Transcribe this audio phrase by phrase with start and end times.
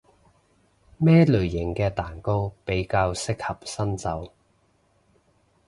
[0.97, 4.33] 咩類型嘅蛋糕比較適合新手？